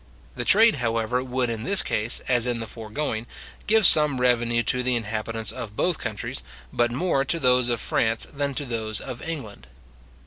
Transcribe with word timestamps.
The 0.33 0.45
trade, 0.45 0.77
however, 0.77 1.23
would 1.23 1.51
in 1.51 1.61
this 1.61 1.83
case, 1.83 2.21
as 2.27 2.47
in 2.47 2.59
the 2.59 2.65
foregoing, 2.65 3.27
give 3.67 3.85
some 3.85 4.19
revenue 4.19 4.63
to 4.63 4.81
the 4.81 4.95
inhabitants 4.95 5.51
of 5.51 5.75
both 5.75 5.99
countries, 5.99 6.41
but 6.73 6.91
more 6.91 7.23
to 7.25 7.39
those 7.39 7.69
of 7.69 7.79
France 7.79 8.25
than 8.33 8.55
to 8.55 8.65
those 8.65 8.99
of 8.99 9.21
England. 9.21 9.67